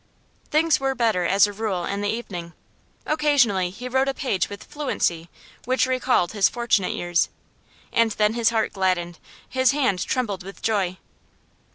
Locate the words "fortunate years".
6.49-7.29